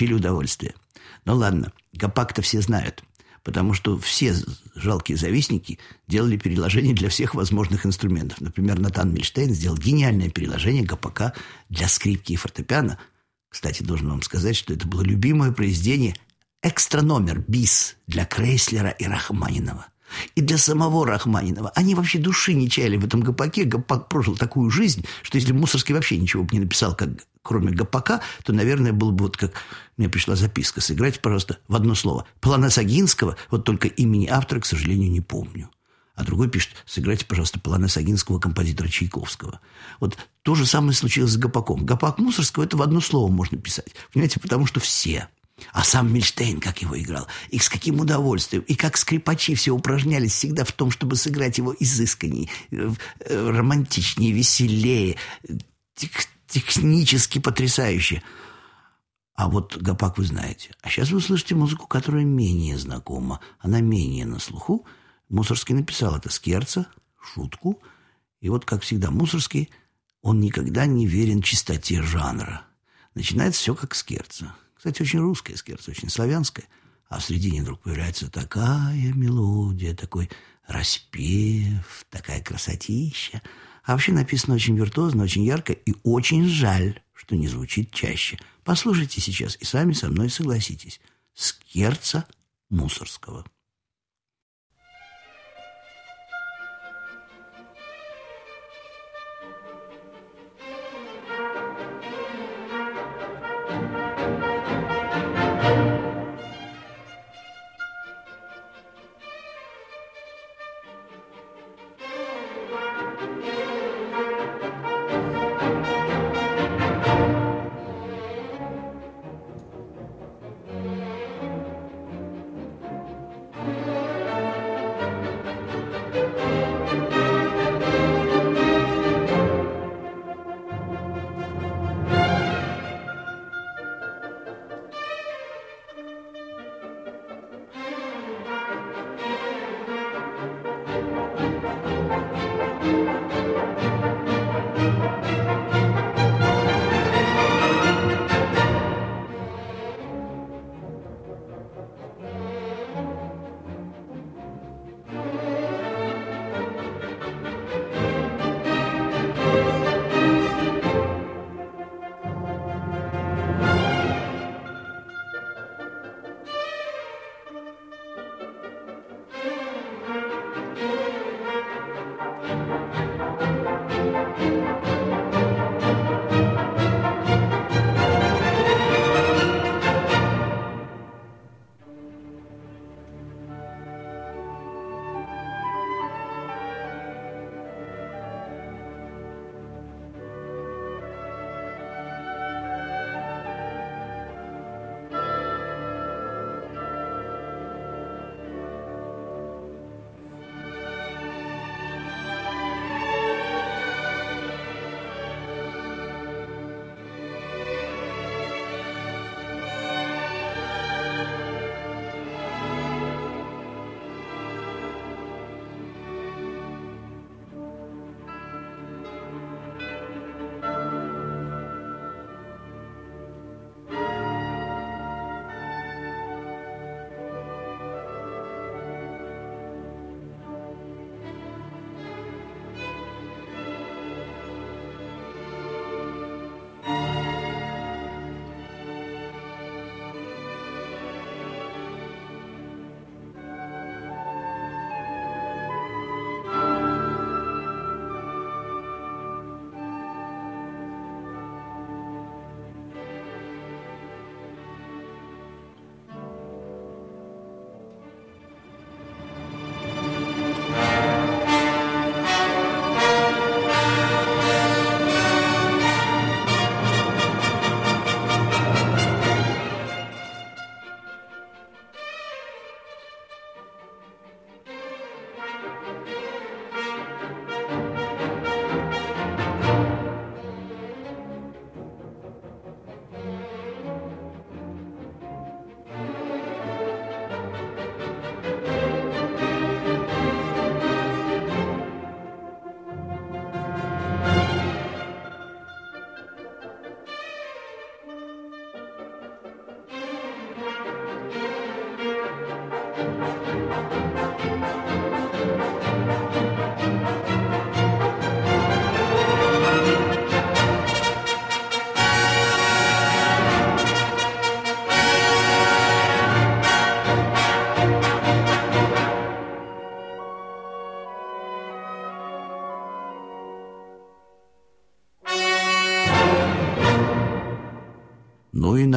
Получили 0.00 0.14
удовольствие. 0.14 0.74
Ну 1.26 1.34
ладно, 1.36 1.72
Гопак-то 1.92 2.40
все 2.40 2.62
знают, 2.62 3.04
потому 3.42 3.74
что 3.74 3.98
все 3.98 4.34
жалкие 4.74 5.18
завистники 5.18 5.78
делали 6.08 6.38
переложение 6.38 6.94
для 6.94 7.10
всех 7.10 7.34
возможных 7.34 7.84
инструментов. 7.84 8.40
Например, 8.40 8.78
Натан 8.78 9.12
Мильштейн 9.12 9.52
сделал 9.52 9.76
гениальное 9.76 10.30
переложение 10.30 10.84
Гопака 10.84 11.34
для 11.68 11.86
скрипки 11.88 12.32
и 12.32 12.36
фортепиано. 12.36 12.98
Кстати, 13.50 13.82
должен 13.82 14.08
вам 14.08 14.22
сказать, 14.22 14.56
что 14.56 14.72
это 14.72 14.86
было 14.86 15.02
любимое 15.02 15.52
произведение 15.52 16.14
экстра 16.62 17.02
номер 17.02 17.44
бис 17.46 17.96
для 18.06 18.24
Крейслера 18.24 18.90
и 18.90 19.04
Рахманинова. 19.04 19.86
И 20.34 20.40
для 20.40 20.58
самого 20.58 21.06
Рахманинова. 21.06 21.70
Они 21.74 21.94
вообще 21.94 22.18
души 22.18 22.54
не 22.54 22.68
чаяли 22.68 22.96
в 22.96 23.04
этом 23.04 23.20
гопаке. 23.20 23.64
Гопак 23.64 24.08
прожил 24.08 24.36
такую 24.36 24.70
жизнь, 24.70 25.04
что 25.22 25.36
если 25.36 25.52
Мусорский 25.52 25.94
вообще 25.94 26.16
ничего 26.16 26.42
бы 26.42 26.54
не 26.54 26.60
написал, 26.60 26.96
как, 26.96 27.10
кроме 27.42 27.72
гопака, 27.72 28.20
то, 28.44 28.52
наверное, 28.52 28.92
было 28.92 29.10
бы 29.10 29.24
вот 29.24 29.36
как... 29.36 29.52
Мне 29.96 30.08
пришла 30.08 30.34
записка. 30.34 30.80
Сыграйте, 30.80 31.20
пожалуйста, 31.20 31.58
в 31.68 31.74
одно 31.74 31.94
слово. 31.94 32.26
Плана 32.40 32.70
Сагинского, 32.70 33.36
вот 33.50 33.64
только 33.64 33.88
имени 33.88 34.26
автора, 34.26 34.60
к 34.60 34.66
сожалению, 34.66 35.10
не 35.10 35.20
помню. 35.20 35.68
А 36.14 36.24
другой 36.24 36.50
пишет, 36.50 36.70
сыграйте, 36.84 37.24
пожалуйста, 37.24 37.60
планы 37.60 37.88
Сагинского 37.88 38.38
композитора 38.38 38.88
Чайковского. 38.88 39.60
Вот 40.00 40.18
то 40.42 40.54
же 40.54 40.66
самое 40.66 40.92
случилось 40.92 41.32
с 41.32 41.36
Гопаком. 41.36 41.86
Гопак 41.86 42.18
Мусорского– 42.18 42.62
это 42.64 42.76
в 42.76 42.82
одно 42.82 43.00
слово 43.00 43.30
можно 43.30 43.56
писать. 43.58 43.94
Понимаете, 44.12 44.40
потому 44.40 44.66
что 44.66 44.80
все 44.80 45.28
а 45.72 45.84
сам 45.84 46.12
Мильштейн, 46.12 46.60
как 46.60 46.80
его 46.80 46.98
играл, 46.98 47.26
и 47.50 47.58
с 47.58 47.68
каким 47.68 48.00
удовольствием, 48.00 48.64
и 48.66 48.74
как 48.74 48.96
скрипачи 48.96 49.54
все 49.54 49.72
упражнялись 49.72 50.32
всегда 50.32 50.64
в 50.64 50.72
том, 50.72 50.90
чтобы 50.90 51.16
сыграть 51.16 51.58
его 51.58 51.74
изысканней, 51.78 52.50
э, 52.70 52.90
э, 53.20 53.50
романтичнее, 53.50 54.32
веселее, 54.32 55.16
технически 56.50 57.38
потрясающе. 57.38 58.22
А 59.34 59.48
вот 59.48 59.76
Гопак 59.78 60.18
вы 60.18 60.24
знаете. 60.24 60.70
А 60.82 60.90
сейчас 60.90 61.10
вы 61.10 61.18
услышите 61.18 61.54
музыку, 61.54 61.86
которая 61.86 62.24
менее 62.24 62.76
знакома. 62.76 63.40
Она 63.58 63.80
менее 63.80 64.26
на 64.26 64.38
слуху. 64.38 64.84
Мусорский 65.28 65.74
написал 65.74 66.16
это 66.16 66.30
скерца, 66.30 66.86
шутку. 67.18 67.80
И 68.40 68.48
вот, 68.48 68.64
как 68.64 68.82
всегда, 68.82 69.10
Мусорский, 69.10 69.70
он 70.22 70.40
никогда 70.40 70.86
не 70.86 71.06
верен 71.06 71.40
чистоте 71.40 72.02
жанра. 72.02 72.62
Начинается 73.14 73.60
все 73.60 73.74
как 73.74 73.94
скерца. 73.94 74.54
Кстати, 74.76 75.02
очень 75.02 75.20
русская 75.20 75.56
скерца, 75.56 75.90
очень 75.90 76.10
славянская. 76.10 76.66
А 77.08 77.18
в 77.18 77.24
середине 77.24 77.62
вдруг 77.62 77.80
появляется 77.80 78.30
такая 78.30 79.12
мелодия, 79.14 79.94
такой 79.94 80.30
распев, 80.66 82.06
такая 82.10 82.42
красотища. 82.42 83.42
А 83.90 83.94
вообще 83.94 84.12
написано 84.12 84.54
очень 84.54 84.76
виртуозно, 84.76 85.24
очень 85.24 85.42
ярко 85.42 85.72
и 85.72 85.96
очень 86.04 86.44
жаль, 86.44 87.00
что 87.12 87.34
не 87.34 87.48
звучит 87.48 87.90
чаще. 87.92 88.38
Послушайте 88.62 89.20
сейчас 89.20 89.56
и 89.56 89.64
сами 89.64 89.94
со 89.94 90.08
мной 90.08 90.30
согласитесь. 90.30 91.00
Скерца 91.34 92.24
Мусорского. 92.68 93.44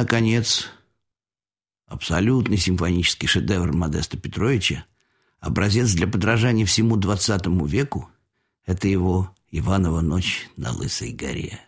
Наконец, 0.04 0.66
абсолютный 1.86 2.58
симфонический 2.58 3.26
шедевр 3.26 3.72
Модеста 3.72 4.18
Петровича, 4.18 4.84
образец 5.40 5.94
для 5.94 6.06
подражания 6.06 6.66
всему 6.66 6.98
XX 6.98 7.66
веку, 7.66 8.10
это 8.66 8.86
его 8.86 9.30
«Иванова 9.50 10.02
ночь 10.02 10.46
на 10.58 10.72
Лысой 10.72 11.12
горе». 11.12 11.58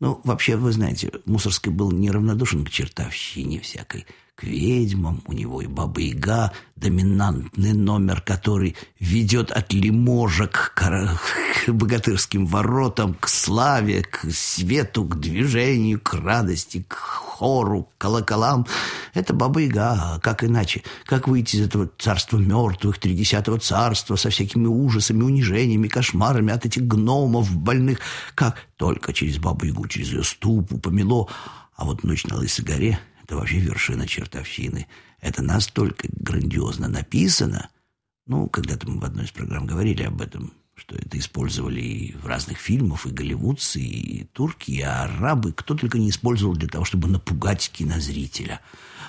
Ну, 0.00 0.22
вообще, 0.24 0.56
вы 0.56 0.72
знаете, 0.72 1.12
Мусорский 1.26 1.70
был 1.70 1.92
неравнодушен 1.92 2.64
к 2.64 2.70
чертовщине 2.70 3.60
всякой– 3.60 4.06
к 4.40 4.44
ведьмам, 4.44 5.22
у 5.26 5.34
него 5.34 5.60
и 5.60 5.66
Баба-Яга, 5.66 6.52
доминантный 6.74 7.74
номер, 7.74 8.22
который 8.22 8.74
ведет 8.98 9.50
от 9.50 9.74
лиможек 9.74 10.72
к, 10.74 10.80
к 10.80 11.68
богатырским 11.70 12.46
воротам, 12.46 13.14
к 13.20 13.28
славе, 13.28 14.02
к 14.02 14.30
свету, 14.32 15.04
к 15.04 15.20
движению, 15.20 16.00
к 16.00 16.14
радости, 16.14 16.82
к 16.88 16.94
хору, 17.40 17.88
колоколам. 17.96 18.66
Это 19.14 19.32
Баба-Яга, 19.32 20.20
как 20.22 20.44
иначе? 20.44 20.82
Как 21.06 21.26
выйти 21.26 21.56
из 21.56 21.66
этого 21.66 21.90
царства 21.98 22.36
мертвых, 22.36 22.98
тридесятого 22.98 23.58
царства, 23.58 24.16
со 24.16 24.28
всякими 24.28 24.66
ужасами, 24.66 25.22
унижениями, 25.22 25.88
кошмарами 25.88 26.52
от 26.52 26.66
этих 26.66 26.82
гномов 26.82 27.50
больных? 27.56 28.00
Как? 28.34 28.66
Только 28.76 29.14
через 29.14 29.38
Бабу-Ягу, 29.38 29.88
через 29.88 30.08
ее 30.12 30.22
ступу, 30.22 30.76
помело. 30.76 31.28
А 31.76 31.86
вот 31.86 32.04
ночь 32.04 32.26
на 32.26 32.36
Лысой 32.36 32.66
горе— 32.66 33.00
это 33.24 33.36
вообще 33.36 33.58
вершина 33.58 34.06
чертовщины. 34.06 34.86
Это 35.22 35.42
настолько 35.42 36.08
грандиозно 36.12 36.88
написано. 36.88 37.70
Ну, 38.26 38.48
когда-то 38.48 38.86
мы 38.86 39.00
в 39.00 39.04
одной 39.04 39.24
из 39.24 39.30
программ 39.30 39.64
говорили 39.64 40.02
об 40.02 40.20
этом, 40.20 40.52
что 40.80 40.96
это 40.96 41.18
использовали 41.18 41.80
и 41.80 42.16
в 42.16 42.26
разных 42.26 42.58
фильмах, 42.58 43.06
и 43.06 43.10
голливудцы, 43.10 43.80
и 43.80 44.24
турки, 44.24 44.70
и 44.70 44.80
арабы. 44.80 45.52
Кто 45.52 45.74
только 45.74 45.98
не 45.98 46.08
использовал 46.08 46.54
для 46.54 46.68
того, 46.68 46.86
чтобы 46.86 47.06
напугать 47.06 47.70
кинозрителя. 47.70 48.60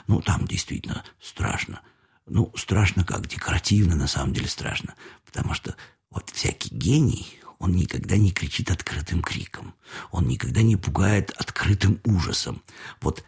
Ну, 0.07 0.21
там 0.21 0.45
действительно 0.45 1.03
страшно. 1.21 1.81
Ну, 2.27 2.51
страшно 2.57 3.05
как, 3.05 3.27
декоративно 3.27 3.95
на 3.95 4.07
самом 4.07 4.33
деле 4.33 4.49
страшно. 4.49 4.95
Потому 5.25 5.53
что 5.53 5.75
вот 6.09 6.29
всякий 6.31 6.75
гений, 6.75 7.25
он 7.57 7.71
никогда 7.71 8.17
не 8.17 8.31
кричит 8.31 8.69
открытым 8.69 9.21
криком. 9.21 9.73
Он 10.11 10.27
никогда 10.27 10.61
не 10.61 10.75
пугает 10.75 11.31
открытым 11.31 12.01
ужасом. 12.03 12.63
Вот 12.99 13.23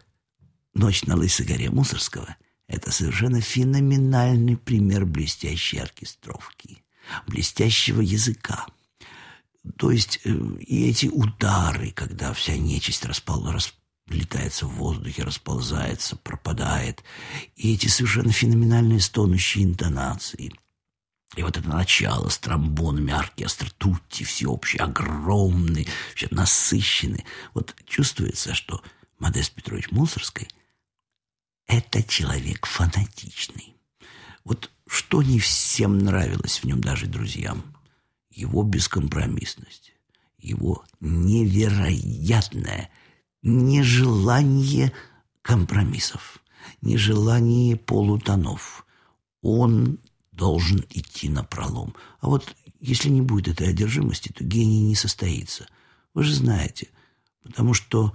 «Ночь 0.74 1.04
на 1.04 1.16
Лысой 1.16 1.46
горе 1.46 1.70
Мусорского»— 1.70 2.36
это 2.68 2.90
совершенно 2.92 3.40
феноменальный 3.40 4.58
пример 4.58 5.06
блестящей 5.06 5.78
оркестровки, 5.78 6.83
блестящего 7.26 8.00
языка. 8.00 8.66
То 9.76 9.90
есть 9.90 10.20
э, 10.24 10.30
и 10.60 10.88
эти 10.88 11.06
удары, 11.06 11.90
когда 11.92 12.32
вся 12.32 12.56
нечисть 12.56 13.04
распал, 13.04 13.46
разлетается 13.50 14.66
в 14.66 14.74
воздухе, 14.74 15.22
расползается, 15.22 16.16
пропадает, 16.16 17.02
и 17.56 17.74
эти 17.74 17.88
совершенно 17.88 18.32
феноменальные 18.32 19.00
стонущие 19.00 19.64
интонации— 19.64 20.52
и 21.36 21.42
вот 21.42 21.56
это 21.56 21.68
начало 21.68 22.28
с 22.28 22.38
тромбонами, 22.38 23.12
оркестр 23.12 23.70
тутти, 23.70 24.22
всеобщий, 24.22 24.78
огромный, 24.78 25.88
вообще 26.10 26.28
насыщенный. 26.30 27.24
Вот 27.54 27.74
чувствуется, 27.86 28.54
что 28.54 28.82
Модест 29.18 29.52
Петрович 29.52 29.90
Мусорский— 29.90 30.48
это 31.66 32.02
человек 32.02 32.66
фанатичный. 32.66 33.74
Вот 34.44 34.70
что 34.86 35.22
не 35.22 35.38
всем 35.38 35.98
нравилось 35.98 36.58
в 36.58 36.64
нем 36.64 36.80
даже 36.80 37.06
друзьям. 37.06 37.64
Его 38.30 38.62
бескомпромиссность, 38.62 39.94
его 40.38 40.84
невероятное 41.00 42.90
нежелание 43.42 44.92
компромиссов, 45.42 46.38
нежелание 46.80 47.76
полутонов. 47.76 48.86
Он 49.42 49.98
должен 50.32 50.84
идти 50.90 51.28
на 51.28 51.44
пролом. 51.44 51.94
А 52.20 52.28
вот 52.28 52.54
если 52.80 53.08
не 53.08 53.20
будет 53.20 53.48
этой 53.48 53.68
одержимости, 53.68 54.32
то 54.32 54.44
гений 54.44 54.80
не 54.82 54.94
состоится. 54.94 55.66
Вы 56.12 56.24
же 56.24 56.34
знаете, 56.34 56.88
потому 57.42 57.74
что 57.74 58.14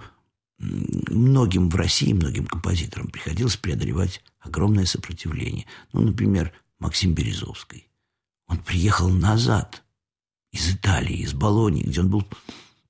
многим 0.58 1.70
в 1.70 1.74
России, 1.76 2.12
многим 2.12 2.46
композиторам 2.46 3.08
приходилось 3.08 3.56
преодолевать 3.56 4.22
огромное 4.40 4.86
сопротивление. 4.86 5.66
Ну, 5.92 6.02
например, 6.02 6.52
Максим 6.78 7.14
Березовский. 7.14 7.88
Он 8.46 8.58
приехал 8.58 9.08
назад 9.08 9.82
из 10.50 10.68
Италии, 10.74 11.18
из 11.18 11.34
Болонии, 11.34 11.84
где 11.84 12.00
он 12.00 12.10
был 12.10 12.26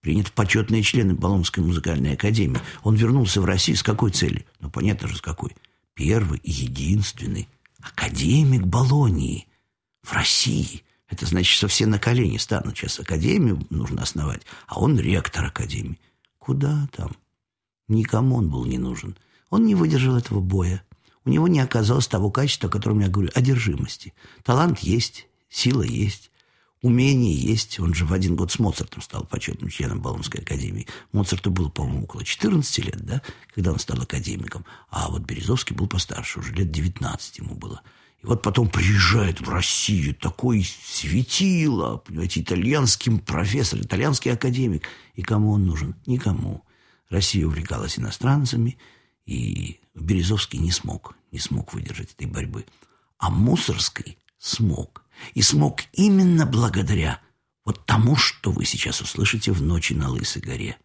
принят 0.00 0.28
в 0.28 0.32
почетные 0.32 0.82
члены 0.82 1.14
Болонской 1.14 1.62
музыкальной 1.62 2.14
академии. 2.14 2.60
Он 2.82 2.94
вернулся 2.94 3.40
в 3.40 3.44
Россию 3.44 3.76
с 3.76 3.82
какой 3.82 4.10
целью? 4.10 4.44
Ну, 4.60 4.70
понятно 4.70 5.08
же, 5.08 5.16
с 5.16 5.20
какой. 5.20 5.54
Первый 5.94 6.38
и 6.38 6.50
единственный 6.50 7.48
академик 7.80 8.62
Болонии 8.62 9.46
в 10.02 10.12
России. 10.12 10.84
Это 11.08 11.26
значит, 11.26 11.52
что 11.54 11.68
все 11.68 11.86
на 11.86 11.98
колени 11.98 12.38
станут. 12.38 12.78
Сейчас 12.78 13.00
академию 13.00 13.60
нужно 13.68 14.02
основать, 14.02 14.42
а 14.66 14.80
он 14.80 14.98
ректор 14.98 15.44
академии. 15.44 15.98
Куда 16.38 16.88
там? 16.96 17.10
Никому 17.88 18.36
он 18.36 18.48
был 18.48 18.64
не 18.64 18.78
нужен. 18.78 19.16
Он 19.50 19.66
не 19.66 19.74
выдержал 19.74 20.16
этого 20.16 20.40
боя. 20.40 20.82
У 21.30 21.32
него 21.32 21.46
не 21.46 21.60
оказалось 21.60 22.08
того 22.08 22.28
качества, 22.32 22.68
о 22.68 22.72
котором 22.72 22.98
я 22.98 23.08
говорю, 23.08 23.30
одержимости. 23.36 24.14
Талант 24.42 24.80
есть, 24.80 25.28
сила 25.48 25.82
есть, 25.82 26.32
умение 26.82 27.32
есть. 27.32 27.78
Он 27.78 27.94
же 27.94 28.04
в 28.04 28.12
один 28.12 28.34
год 28.34 28.50
с 28.50 28.58
Моцартом 28.58 29.00
стал 29.00 29.26
почетным 29.26 29.70
членом 29.70 30.00
Болонской 30.00 30.40
академии. 30.40 30.88
Моцарту 31.12 31.52
было, 31.52 31.68
по-моему, 31.68 32.02
около 32.02 32.24
14 32.24 32.84
лет, 32.84 33.00
да, 33.06 33.22
когда 33.54 33.70
он 33.70 33.78
стал 33.78 34.02
академиком. 34.02 34.64
А 34.90 35.08
вот 35.08 35.22
Березовский 35.22 35.76
был 35.76 35.86
постарше, 35.86 36.40
уже 36.40 36.52
лет 36.52 36.72
19 36.72 37.38
ему 37.38 37.54
было. 37.54 37.80
И 38.20 38.26
вот 38.26 38.42
потом 38.42 38.68
приезжает 38.68 39.40
в 39.40 39.48
Россию 39.48 40.16
такой 40.16 40.64
светило, 40.64 41.98
понимаете, 41.98 42.40
итальянский 42.40 43.16
профессор, 43.20 43.78
итальянский 43.78 44.32
академик. 44.32 44.82
И 45.14 45.22
кому 45.22 45.52
он 45.52 45.64
нужен? 45.64 45.94
Никому. 46.06 46.64
Россия 47.08 47.46
увлекалась 47.46 48.00
иностранцами, 48.00 48.78
и 49.26 49.78
Березовский 50.00 50.58
не 50.58 50.70
смог, 50.70 51.14
не 51.30 51.38
смог 51.38 51.72
выдержать 51.72 52.12
этой 52.12 52.26
борьбы. 52.26 52.66
А 53.18 53.30
Мусорский 53.30 54.18
смог. 54.38 55.04
И 55.34 55.42
смог 55.42 55.82
именно 55.92 56.46
благодаря 56.46 57.20
вот 57.64 57.84
тому, 57.84 58.16
что 58.16 58.50
вы 58.50 58.64
сейчас 58.64 59.00
услышите 59.00 59.52
в 59.52 59.62
«Ночи 59.62 59.92
на 59.92 60.08
Лысой 60.08 60.42
горе». 60.42 60.78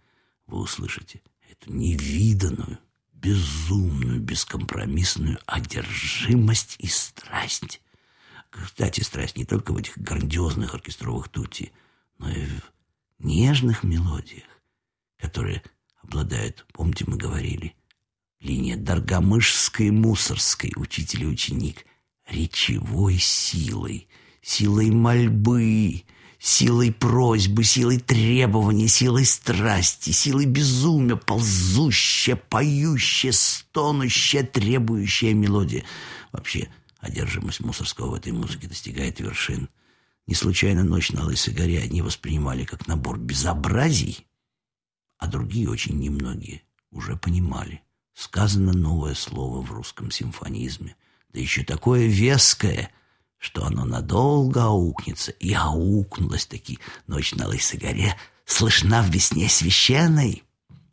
Вы 0.45 0.59
услышите 0.59 1.21
эту 1.49 1.71
невиданную, 1.71 2.77
безумную, 3.13 4.19
бескомпромиссную 4.19 5.39
одержимость 5.45 6.75
и 6.79 6.87
страсть. 6.87 7.81
Кстати, 8.49 9.01
страсть 9.01 9.37
не 9.37 9.45
только 9.45 9.71
в 9.71 9.77
этих 9.77 9.97
грандиозных 9.97 10.75
оркестровых 10.75 11.29
тути, 11.29 11.71
но 12.19 12.29
и 12.29 12.45
в 12.45 13.25
нежных 13.25 13.83
мелодиях, 13.83 14.45
которые 15.17 15.63
обладают, 16.03 16.65
помните, 16.73 17.05
мы 17.07 17.17
говорили, 17.17 17.75
линия 18.45 18.77
Даргомышской 18.77 19.89
Мусорской, 19.91 20.71
учитель 20.75 21.23
и 21.23 21.27
ученик, 21.27 21.85
речевой 22.29 23.17
силой, 23.17 24.07
силой 24.41 24.91
мольбы, 24.91 26.03
силой 26.39 26.93
просьбы, 26.93 27.63
силой 27.63 27.99
требования, 27.99 28.87
силой 28.87 29.25
страсти, 29.25 30.11
силой 30.11 30.45
безумия, 30.45 31.15
ползущая, 31.15 32.35
поющая, 32.35 33.31
стонущая, 33.31 34.43
требующая 34.43 35.33
мелодия. 35.33 35.83
Вообще, 36.31 36.69
одержимость 36.99 37.61
Мусорского 37.61 38.11
в 38.11 38.13
этой 38.13 38.31
музыке 38.31 38.67
достигает 38.67 39.19
вершин. 39.19 39.69
Не 40.27 40.35
случайно 40.35 40.83
«Ночь 40.83 41.11
на 41.11 41.23
Лысой 41.25 41.53
горе» 41.53 41.81
они 41.81 42.01
воспринимали 42.01 42.63
как 42.63 42.87
набор 42.87 43.19
безобразий, 43.19 44.25
а 45.17 45.27
другие, 45.27 45.69
очень 45.69 45.99
немногие, 45.99 46.63
уже 46.91 47.15
понимали. 47.15 47.84
Сказано 48.15 48.71
новое 48.71 49.13
слово 49.13 49.61
в 49.61 49.71
русском 49.73 50.09
симфонизме, 50.09 50.95
да 51.33 51.41
еще 51.41 51.65
такое 51.65 52.07
веское, 52.07 52.89
что 53.37 53.65
оно 53.65 53.83
надолго 53.83 54.63
аукнется, 54.63 55.31
и 55.31 55.53
аукнулось 55.53 56.45
таки 56.45 56.79
ночь 57.07 57.35
на 57.35 57.47
лысой 57.47 57.77
горе, 57.77 58.17
слышна 58.45 59.03
в 59.03 59.09
весне 59.09 59.49
священной. 59.49 60.43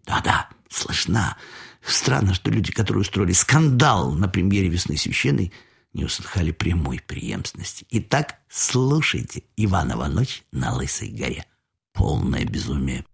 Да-да, 0.05 0.49
слышна. 0.69 1.37
Странно, 1.81 2.35
что 2.35 2.51
люди, 2.51 2.73
которые 2.73 3.03
устроили 3.03 3.33
скандал 3.33 4.13
на 4.13 4.29
премьере 4.29 4.69
«Весны 4.69 4.97
священной», 4.97 5.53
не 5.93 6.05
услыхали 6.05 6.51
прямой 6.51 7.01
преемственности. 7.07 7.87
Итак, 7.91 8.37
слушайте 8.49 9.45
«Иванова 9.57 10.09
ночь 10.09 10.43
на 10.51 10.75
Лысой 10.75 11.11
горе». 11.11 11.45
Полное 11.93 12.45
безумие. 12.45 13.05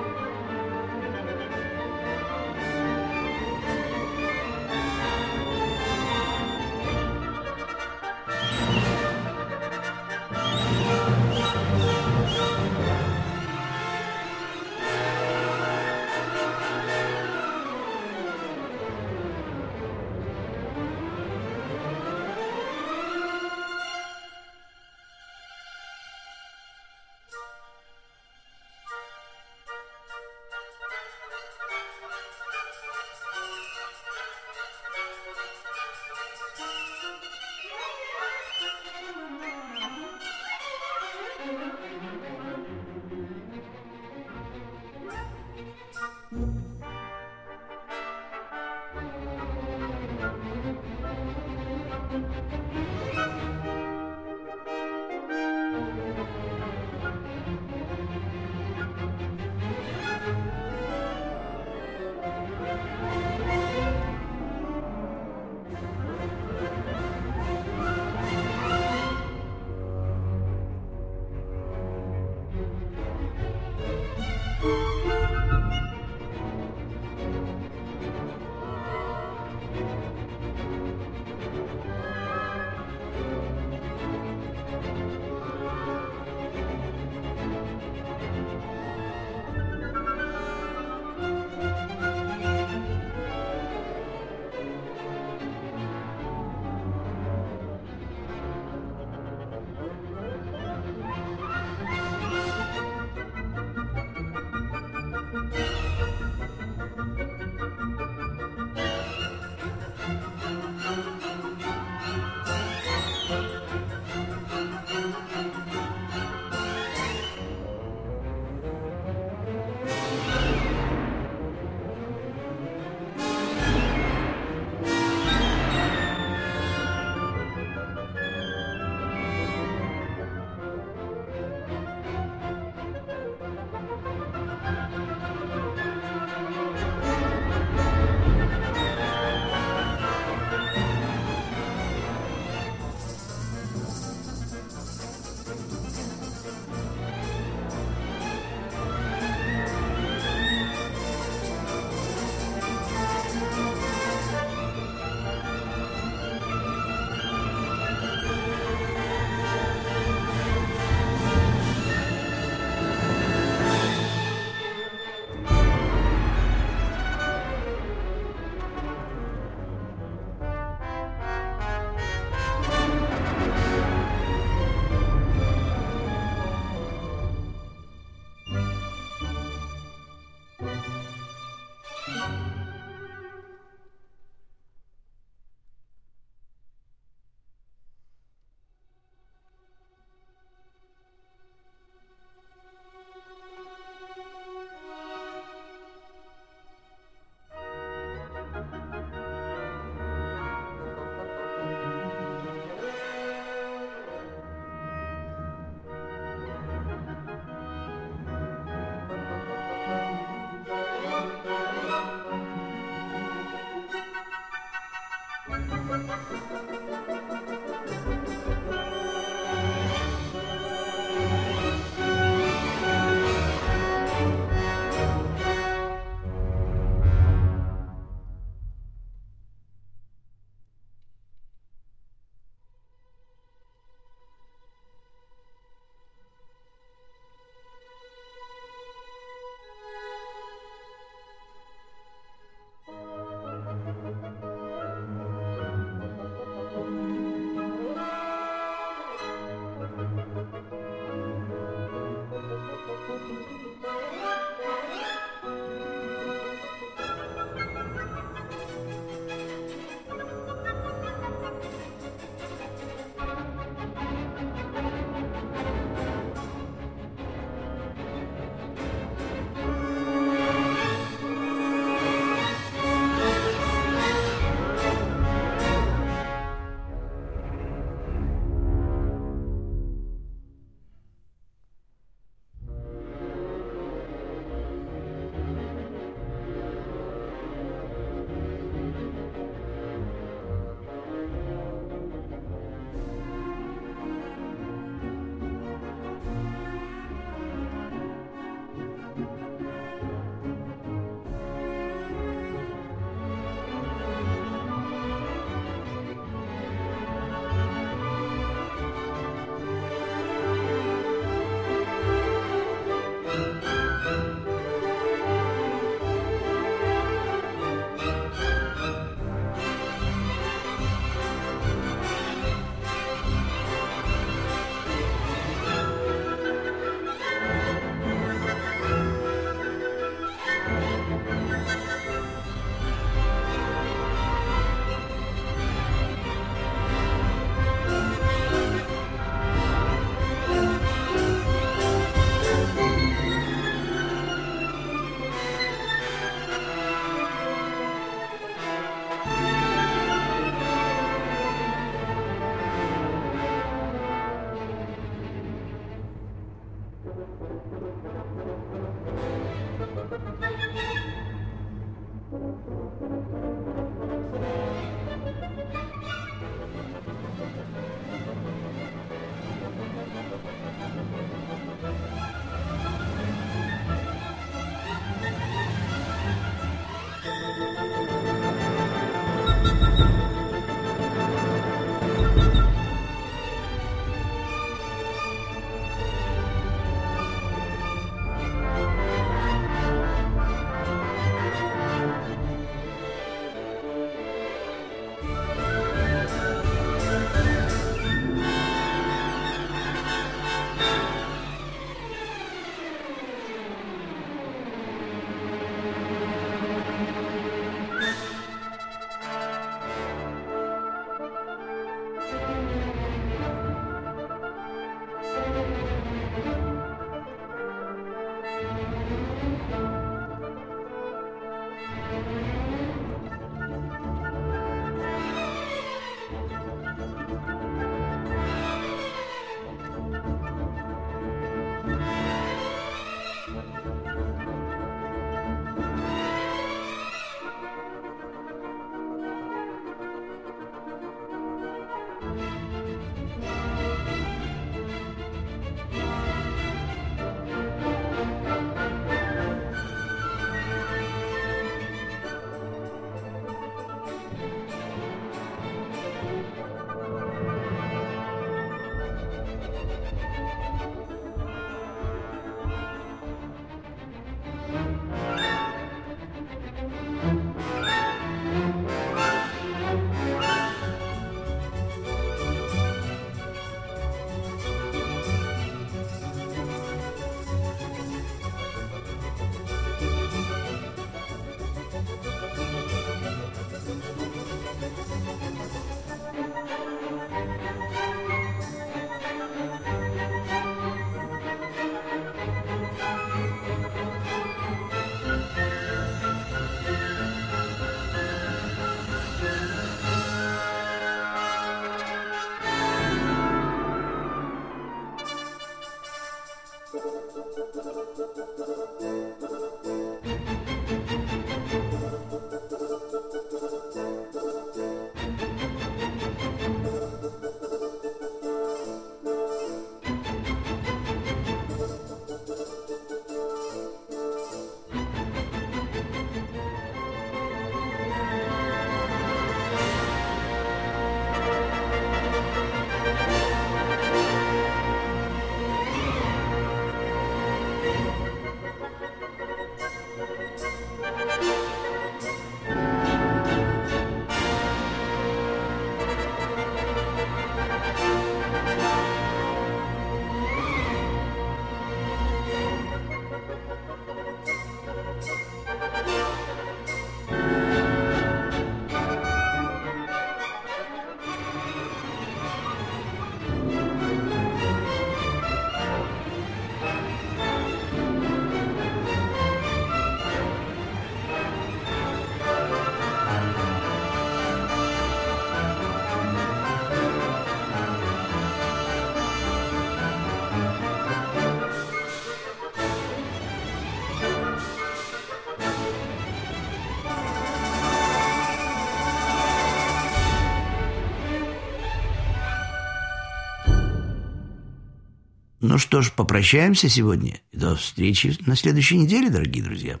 Ну 595.78 595.80
что 595.80 596.02
ж, 596.02 596.10
попрощаемся 596.10 596.88
сегодня. 596.88 597.40
До 597.52 597.76
встречи 597.76 598.36
на 598.46 598.56
следующей 598.56 598.98
неделе, 598.98 599.30
дорогие 599.30 599.62
друзья. 599.62 600.00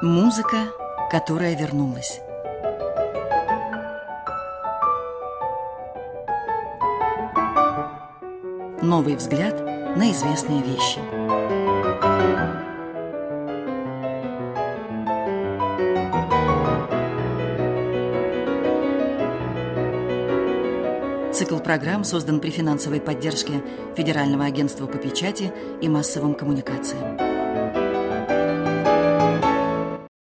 Музыка, 0.00 0.70
которая 1.10 1.54
вернулась. 1.54 2.18
Новый 8.80 9.16
взгляд 9.16 9.60
на 9.98 10.10
известные 10.12 10.62
вещи. 10.62 11.15
Программ 21.66 22.04
создан 22.04 22.38
при 22.38 22.50
финансовой 22.50 23.00
поддержке 23.00 23.60
Федерального 23.96 24.44
агентства 24.44 24.86
по 24.86 24.98
печати 24.98 25.52
и 25.82 25.88
массовым 25.88 26.34
коммуникациям. 26.34 27.25